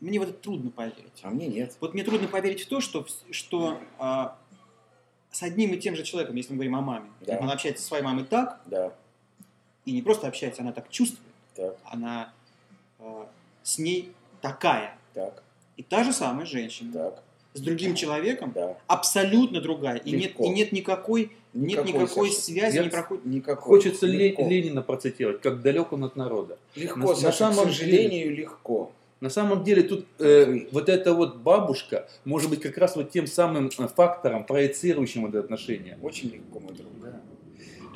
[0.00, 1.20] мне в это трудно поверить.
[1.22, 1.74] А мне нет.
[1.80, 4.36] Вот мне трудно поверить в то, что, что а,
[5.30, 7.38] с одним и тем же человеком, если мы говорим о маме, Да.
[7.40, 8.92] он общается со своей мамой так, Да.
[9.86, 11.25] и не просто общается, она так чувствует,
[11.56, 12.32] Так, она
[13.00, 13.26] а,
[13.62, 14.96] с ней такая.
[15.14, 15.42] так,
[15.76, 17.22] И та же самая женщина так.
[17.54, 18.76] с другим человеком Да.
[18.86, 19.96] абсолютно другая.
[19.96, 22.42] И нет, и нет никакой, нет Никакой, никакой Саша.
[22.42, 23.24] связи, не проходит.
[23.26, 23.64] Никакой.
[23.78, 24.46] Хочется Ле- Легко.
[24.48, 26.58] Ленина процитировать, как далек он от народа.
[26.74, 28.92] Легко, На- на Саша, самом к сожалению, легко.
[29.20, 33.26] На самом деле тут э, вот эта вот бабушка может быть как раз вот тем
[33.26, 35.98] самым э, фактором, проецирующим это отношение.
[36.02, 36.90] Очень легко, мой друг.
[37.02, 37.18] Да.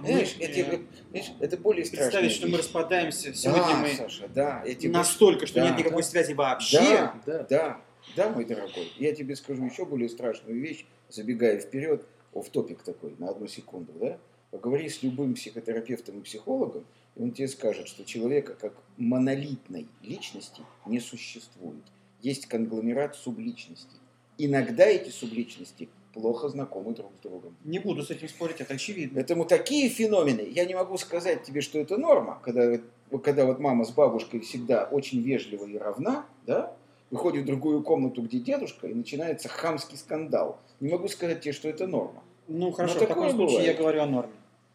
[0.01, 0.79] Знаешь, Мы, эти, э,
[1.11, 2.05] знаешь, это более страшно.
[2.11, 3.35] Представить, что мы распадаемся.
[3.35, 4.63] Сегодня да, мы Саша, да.
[4.67, 6.09] Я тебе- настолько, что Да, нет никакой да.
[6.09, 6.79] связи вообще.
[6.79, 7.43] Да, Да.
[7.49, 7.81] да,
[8.17, 8.93] да, мой дорогой.
[8.99, 13.93] Я тебе скажу еще более страшную вещь, забегая вперед, в топик такой, на одну секунду,
[14.01, 14.19] да?
[14.51, 16.85] Поговори с любым психотерапевтом и психологом,
[17.17, 21.83] и он тебе скажет, что человека как монолитной личности не существует.
[22.21, 23.99] Есть конгломерат субличностей.
[24.39, 27.57] Иногда эти субличности плохо знакомы друг с другом.
[27.65, 29.17] Не буду с этим спорить, это очевидно.
[29.17, 32.79] Поэтому такие феномены, я не могу сказать тебе, что это норма, когда,
[33.23, 36.73] когда вот мама с бабушкой всегда очень вежлива и равна, да,
[37.11, 40.59] выходит в другую комнату, где дедушка, и начинается хамский скандал.
[40.81, 42.23] Не могу сказать тебе, что это норма.
[42.49, 43.67] Ну хорошо, Ну, в таком случае бывает.
[43.67, 44.33] я говорю о норме.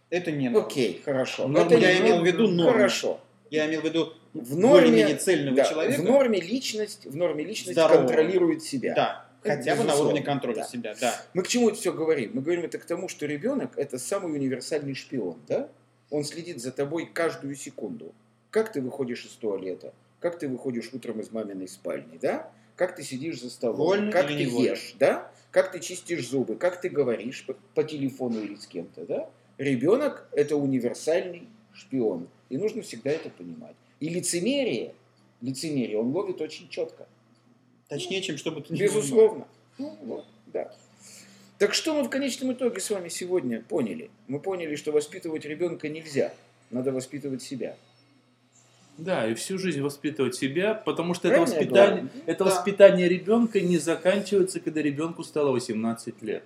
[0.09, 0.67] Это не норма.
[0.67, 1.47] Окей, хорошо.
[1.47, 2.71] Норма это я не имел в виду норму.
[2.71, 3.19] Хорошо.
[3.49, 6.01] Я имел в виду В норме, цельного да, человека.
[6.01, 8.07] в норме личность, в норме личность Здорового.
[8.07, 8.93] контролирует себя.
[8.95, 10.63] Да, хотя бы на уровне контроля да.
[10.63, 11.21] себя, да.
[11.33, 12.31] Мы к чему это все говорим?
[12.33, 15.69] Мы говорим это к тому, что ребенок это самый универсальный шпион, да?
[16.09, 18.13] Он следит за тобой каждую секунду.
[18.51, 19.93] Как ты выходишь из туалета?
[20.19, 22.51] Как ты выходишь утром из маминой спальни, да?
[22.75, 23.77] Как ты сидишь за столом?
[23.77, 24.71] Вольно как ты невольно?
[24.71, 25.31] ешь, да?
[25.51, 26.55] Как ты чистишь зубы?
[26.55, 29.29] Как ты говоришь по, по телефону или с кем-то, да?
[29.57, 32.27] Ребенок это универсальный шпион.
[32.49, 33.75] И нужно всегда это понимать.
[33.99, 34.93] И лицемерие,
[35.41, 37.07] лицемерие он ловит очень четко.
[37.87, 38.87] Точнее, чем что бы то ни было.
[38.87, 39.47] Безусловно.
[39.77, 40.73] Ну, вот, да.
[41.57, 44.09] Так что мы в конечном итоге с вами сегодня поняли?
[44.27, 46.33] Мы поняли, что воспитывать ребенка нельзя.
[46.71, 47.77] Надо воспитывать себя.
[48.97, 52.49] Да, и всю жизнь воспитывать себя, потому что это Правильно я воспитание, это Да.
[52.49, 56.43] воспитание ребенка не заканчивается, когда ребенку стало 18 лет.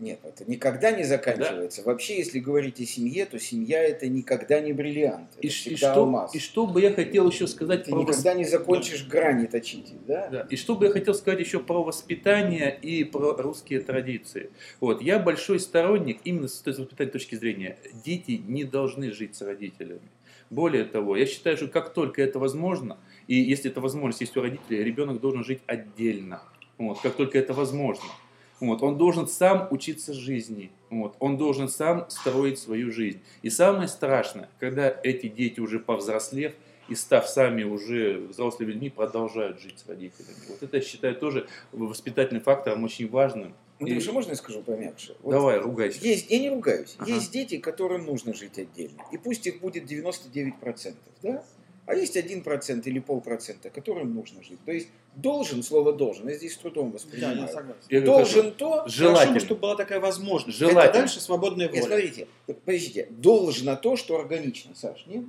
[0.00, 1.82] Нет, это никогда не заканчивается.
[1.82, 5.30] Вообще, если говорить о семье, то семья это никогда не бриллиант.
[5.36, 6.34] Это И, и что, алмаз.
[6.34, 10.28] и что бы я хотел еще сказать Ты про никогда не закончишь грани точить, да?
[10.28, 10.46] Да.
[10.50, 14.50] И что бы я хотел сказать еще про воспитание и про русские традиции.
[14.80, 15.02] Вот.
[15.02, 17.78] Я большой сторонник именно с воспитательной точки зрения.
[18.04, 20.00] Дети не должны жить с родителями.
[20.50, 24.42] Более того, я считаю, что как только это возможно, и если это возможность есть у
[24.42, 26.42] родителей, ребенок должен жить отдельно.
[26.76, 28.04] Вот, как только это возможно.
[28.62, 30.70] Вот, он должен сам учиться жизни.
[30.88, 33.20] Вот, он должен сам строить свою жизнь.
[33.42, 36.52] И самое страшное, когда эти дети уже повзрослев
[36.88, 40.36] и став сами уже взрослыми людьми, продолжают жить с родителями.
[40.48, 43.52] Вот это я считаю тоже воспитательным фактором очень важным.
[43.80, 45.14] Андрюша, И- можно я скажу помягче?
[45.22, 45.98] Вот Давай, ругайся.
[46.00, 46.94] Есть, я не ругаюсь.
[46.98, 47.10] Ага.
[47.10, 49.02] Есть дети, которым нужно жить отдельно.
[49.10, 51.42] И пусть их будет 99%, да?
[51.84, 54.58] А есть 1% или полпроцента, которым нужно жить.
[54.64, 57.38] То есть должен, слово должен, я здесь с трудом Да, воспринимаю.
[57.40, 57.80] я согласен.
[57.88, 59.34] Я говорю, должен то, Хорошо Желательно.
[59.34, 60.58] бы, чтобы была такая возможность.
[60.58, 60.82] Желательно.
[60.82, 61.86] Это дальше свободная Нет, воля.
[61.86, 65.24] смотрите, подождите, должно то, что органично, Саш, нет?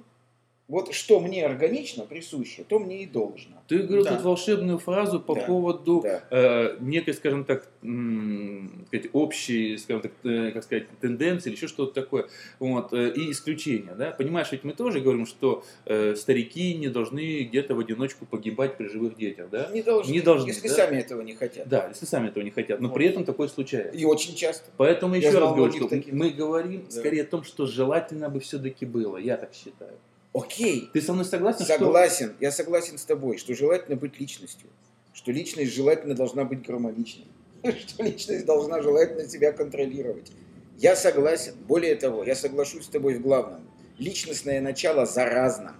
[0.74, 3.58] Вот что мне органично, присуще, то мне и должно.
[3.68, 4.16] Ты говорил Да.
[4.16, 5.42] тут волшебную фразу по Да.
[5.42, 6.24] поводу Да.
[6.32, 11.68] э, некой, скажем так, м, сказать, общей, скажем так, э, как сказать, тенденции или еще
[11.68, 12.26] что-то такое,
[12.58, 14.10] вот, э, и исключения, да?
[14.10, 18.88] Понимаешь, ведь мы тоже говорим, что э, старики не должны где-то в одиночку погибать при
[18.88, 19.70] живых детях, да?
[19.72, 20.74] Не должны, Не должны, если да?
[20.74, 21.68] сами этого не хотят.
[21.68, 22.96] Да, если сами этого не хотят, но Вот.
[22.96, 23.96] при этом такое случается.
[23.96, 24.72] И очень часто.
[24.78, 26.12] Поэтому Я еще раз говорю, что таких.
[26.14, 26.92] мы говорим Да.
[26.92, 29.94] скорее о том, что желательно бы все-таки было, я так считаю.
[30.34, 34.68] Окей, Ты со мной согласен, что согласен, я согласен с тобой, что желательно быть личностью.
[35.14, 37.28] Что личность желательно должна быть гармоничной.
[37.64, 40.32] Что личность должна желательно себя контролировать.
[40.78, 41.54] Я согласен.
[41.68, 43.62] Более того, я соглашусь с тобой в главном.
[44.00, 45.76] Личностное начало заразно.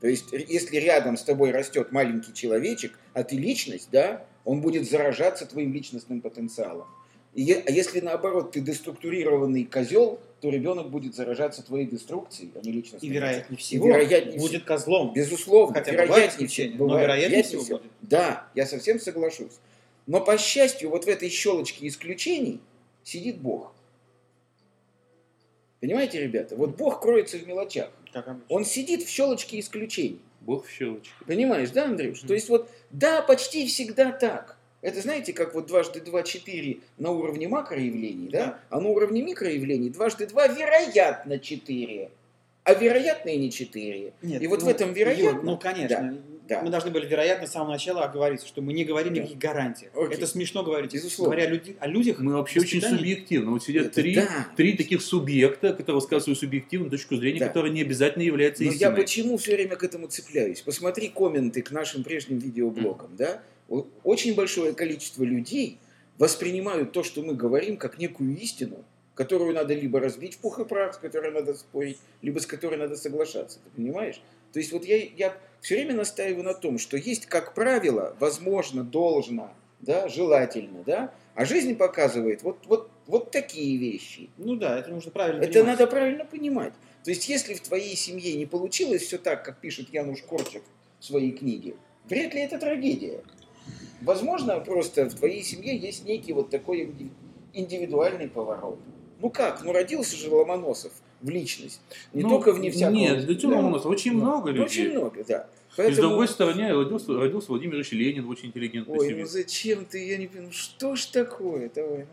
[0.00, 4.88] То есть, если рядом с тобой растет маленький человечек, а ты личность, да, он будет
[4.88, 6.88] заражаться твоим личностным потенциалом.
[7.34, 12.72] И а если наоборот ты деструктурированный козел, то ребенок будет заражаться твоей деструкцией, а не
[12.72, 15.12] личностным И вероятнее И всего вероятнее будет козлом.
[15.12, 17.92] Безусловно, Хотя вероятнее всего, но бывает, вероятнее всего будет.
[18.00, 19.58] Да, я совсем соглашусь.
[20.06, 22.60] Но по счастью, вот в этой щелочке исключений
[23.04, 23.72] сидит Бог.
[25.80, 26.56] Понимаете, ребята?
[26.56, 27.90] Вот Бог кроется в мелочах.
[28.48, 30.20] Он сидит в щелочке исключений.
[30.40, 31.12] Бог в щелочке.
[31.26, 32.20] Понимаешь, да, Андрюш?
[32.20, 32.28] Мгм.
[32.28, 34.56] То есть вот, да, почти всегда так.
[34.82, 38.46] Это знаете, как вот дважды два четыре на уровне макроявлений, да?
[38.46, 38.60] Да.
[38.70, 42.10] А на уровне микроявлений дважды два вероятно четыре.
[42.64, 44.12] А вероятно и не четыре.
[44.22, 46.18] Нет, И вот в ну, этом вероятно- Юр, ну, конечно.
[46.48, 46.62] да.
[46.62, 49.20] Мы должны были, вероятно, с самого начала оговориться, что мы не говорим Да.
[49.20, 49.88] никаких гарантий.
[49.94, 50.16] Окей.
[50.16, 50.92] Это смешно говорить.
[50.92, 51.34] Безусловно.
[51.34, 53.50] Говоря о, люди- о людях, Мы вообще очень субъективны.
[53.52, 54.28] Вот сидят Это три, да.
[54.56, 57.48] три таких субъекта, которые высказывают свою субъективную точку зрения, Да.
[57.48, 58.96] которая не обязательно является Но я истиной.
[58.96, 60.60] почему все время к этому цепляюсь?
[60.60, 63.40] Посмотри комменты к нашим прежним видеоблогам, да?
[64.04, 65.78] Очень большое количество людей
[66.18, 70.64] воспринимают то, что мы говорим, как некую истину, которую надо либо разбить в пух и
[70.64, 73.58] прах, с которой надо спорить, либо с которой надо соглашаться.
[73.62, 74.20] Ты понимаешь?
[74.52, 78.82] То есть вот я, я все время настаиваю на том, что есть, как правило, возможно,
[78.82, 84.30] должно, да, желательно, да, а жизнь показывает вот, вот, вот такие вещи.
[84.36, 85.78] Ну да, это нужно правильно Это понимать.
[85.78, 86.74] надо правильно понимать.
[87.04, 90.62] То есть, если в твоей семье не получилось все так, как пишет Януш Корчик
[90.98, 91.76] в своей книге,
[92.08, 93.22] вряд ли это трагедия.
[94.02, 97.10] Возможно, просто в твоей семье есть некий вот такой инди-
[97.52, 98.78] индивидуальный поворот.
[99.20, 99.62] Ну как?
[99.62, 101.80] Ну родился же Ломоносов в личность.
[102.14, 102.94] Не Ну, только вне всякого...
[102.96, 103.58] Нет, для чего Да.
[103.60, 104.64] у нас очень Ну, много людей.
[104.86, 105.46] Очень много, да.
[105.70, 109.26] И с Поэтому- другой стороны, родился, родился Владимир Ильич Ленин, очень интеллигентный Ой, ну семье.
[109.26, 110.06] зачем ты?
[110.08, 111.70] Я не понимаю, что ж такое?
[111.74, 111.98] Давай.
[111.98, 112.06] ну,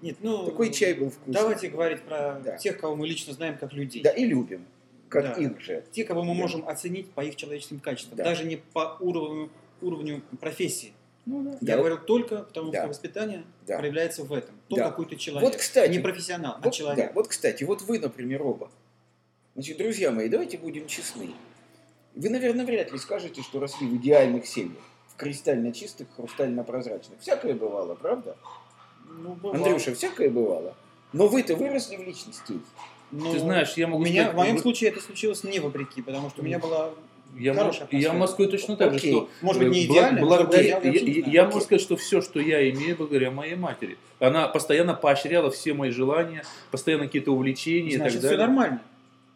[0.00, 1.32] Нет, ну, Такой чай был вкусный.
[1.34, 2.56] Давайте говорить про Да.
[2.56, 4.02] тех, кого мы лично знаем как людей.
[4.02, 4.64] Да, и любим.
[5.10, 5.42] Как Да.
[5.42, 5.84] их же.
[5.92, 6.40] Те, кого мы Да.
[6.40, 8.24] можем оценить по их человеческим качествам, Да.
[8.24, 9.48] даже не по уровню,
[9.80, 10.92] уровню профессии.
[11.26, 11.50] Ну, да.
[11.52, 11.76] Я Да.
[11.78, 12.80] говорю только потому, Да.
[12.80, 13.78] что воспитание Да.
[13.78, 14.54] проявляется в этом.
[14.68, 14.90] То, Да.
[14.90, 15.48] какой ты человек.
[15.50, 17.06] Вот, кстати, не профессионал, а Вот, человек.
[17.08, 18.70] да, вот, кстати, вот вы, например, оба.
[19.54, 21.30] Значит, друзья мои, давайте будем честны.
[22.14, 27.18] Вы, наверное, вряд ли скажете, что росли в идеальных семьях, в кристально чистых, хрустально прозрачных.
[27.20, 28.36] Всякое бывало, правда?
[29.08, 29.56] Ну, бывало.
[29.56, 30.76] Андрюша, всякое бывало.
[31.12, 32.54] Но вы-то выросли в личности.
[33.12, 36.02] Ну, Ты знаешь, я могу меня, сказать, в моем вы- случае это случилось не вопреки,
[36.02, 36.92] потому что у меня была
[37.38, 38.12] Я, Хорошая я атмосфера.
[38.12, 39.12] могу точно так же, Окей.
[39.12, 41.40] что Может быть, не э, идеально, быть, благодаря- я я, я Окей.
[41.42, 43.96] могу сказать, что все, что я имею, благодаря моей матери.
[44.20, 48.46] Она постоянно поощряла все мои желания, постоянно какие-то увлечения Значит, и все так далее.
[48.46, 48.80] нормально.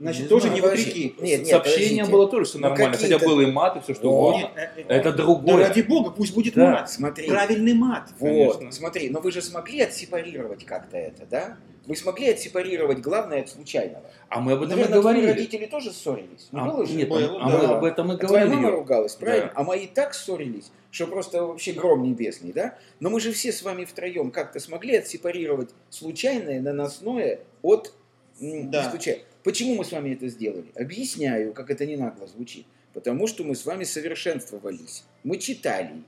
[0.00, 1.14] Значит, Не тоже знаю, не вопреки.
[1.18, 2.04] Нет, нет, подождите.
[2.04, 4.50] было тоже все Ну, нормально, хотя был и мат, и все что угодно.
[4.54, 5.66] Э, э, Это Да другое.
[5.68, 6.70] ради бога, пусть будет Да.
[6.70, 6.90] мат.
[6.90, 7.26] Смотри.
[7.28, 8.10] Правильный мат.
[8.20, 8.70] Вот, Конечно.
[8.72, 11.56] смотри, но вы же смогли отсепарировать как-то это, да?
[11.86, 14.04] Вы смогли отсепарировать главное от случайного.
[14.28, 15.30] А мы об этом и Наверное, твои говорили.
[15.32, 16.48] родители тоже ссорились.
[16.52, 16.92] Ну, А, было же?
[16.94, 17.58] нет, Было, а да.
[17.58, 18.78] мы об этом и А твоя мама говорили.
[18.78, 19.46] ругалась, правильно?
[19.46, 19.52] Да.
[19.56, 22.74] А мои так ссорились, что просто вообще гром небесный, да?
[23.00, 27.92] Но мы же все с вами втроем как-то смогли отсепарировать случайное, наносное от
[28.40, 28.90] Да.
[28.90, 29.24] случайного.
[29.48, 30.66] Почему мы с вами это сделали?
[30.74, 32.66] Объясняю, как это не нагло звучит.
[32.92, 35.04] Потому что мы с вами совершенствовались.
[35.24, 36.02] Мы читали.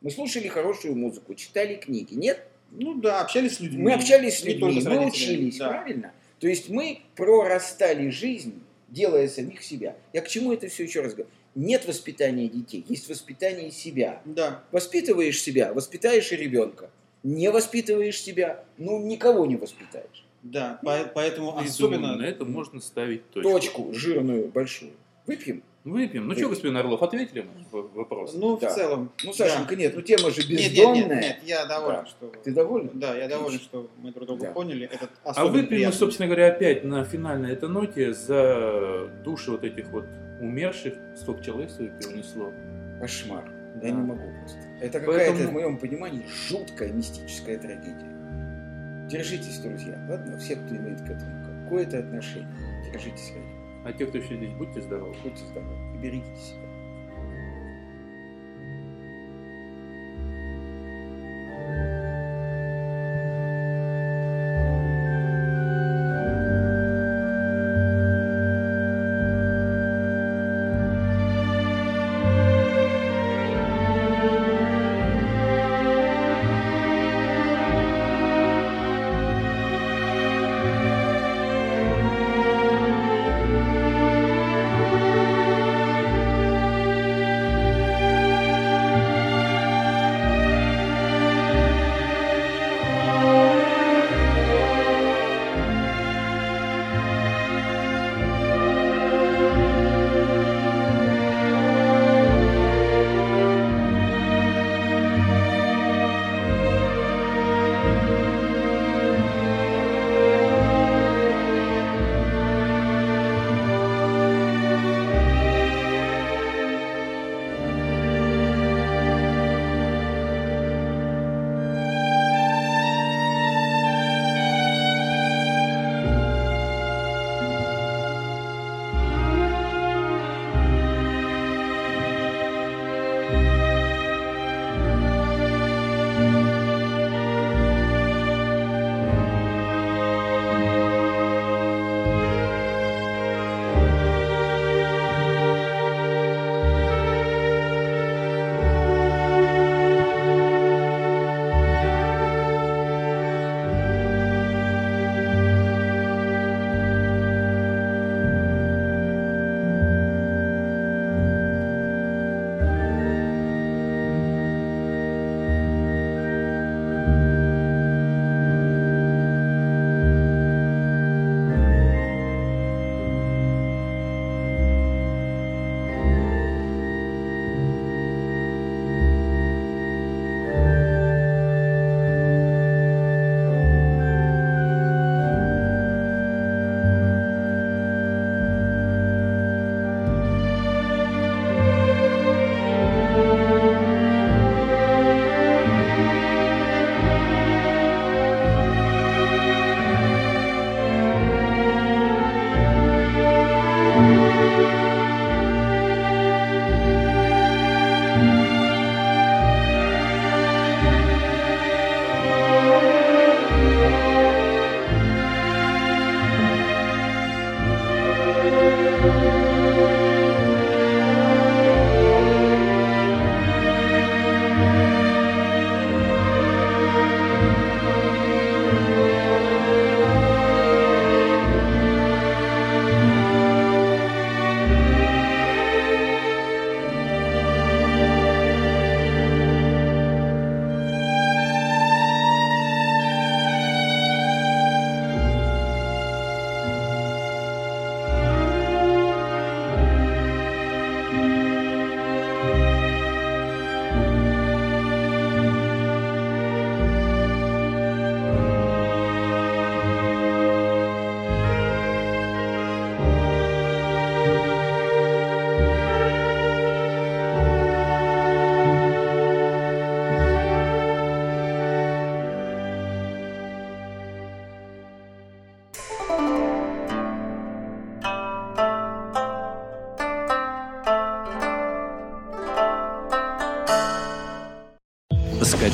[0.00, 2.14] Мы слушали хорошую музыку, читали книги.
[2.14, 2.44] Нет?
[2.72, 3.84] Ну да, общались с людьми.
[3.84, 5.68] Мы общались с людьми, с мы родителями, учились, да.
[5.68, 6.12] правильно?
[6.40, 9.96] То есть мы прорастали жизнь, делая самих себя.
[10.12, 11.30] Я к чему это все еще раз говорю?
[11.54, 14.22] Нет воспитания детей, есть воспитание себя.
[14.24, 14.64] Да.
[14.72, 16.90] Воспитываешь себя, воспитаешь и ребенка.
[17.22, 20.24] Не воспитываешь себя, ну никого не воспитаешь.
[20.42, 21.98] Да, по- поэтому И особенно...
[22.08, 23.50] думаю, на этом можно ставить точку.
[23.52, 24.92] Точку жирную, большую.
[25.26, 25.62] Выпьем?
[25.84, 26.28] Выпьем.
[26.28, 27.40] Ну что, господин Орлов, ответили
[27.72, 28.34] мы в вопрос?
[28.34, 28.68] Ну, Да.
[28.68, 29.10] в целом.
[29.24, 31.06] Ну, Сашенька, нет, ну тема же Нет, нет, бездомная.
[31.06, 32.06] нет, нет, я доволен, Да.
[32.06, 32.32] что...
[32.44, 32.90] Ты доволен?
[32.94, 34.52] Да, я доволен, что мы друг друга Да.
[34.52, 34.90] поняли.
[34.92, 35.98] Этот А выпьем мы, приятный.
[35.98, 40.04] собственно говоря, опять на финальной этой ноте за души вот этих вот
[40.40, 40.94] умерших.
[41.16, 42.52] Сколько человек все-таки унесло?
[43.00, 43.44] Кошмар.
[43.80, 43.86] Да.
[43.86, 44.58] Я не могу просто.
[44.80, 48.06] Это Поэтому- какая-то, в моем понимании, жуткая мистическая трагедия.
[49.10, 49.98] Держитесь, друзья.
[50.08, 52.48] Ладно, все, кто имеет к этому какое-то отношение,
[52.92, 53.32] держитесь.
[53.84, 55.16] А те, кто еще здесь, будьте здоровы.
[55.24, 56.69] Будьте здоровы и берегите себя.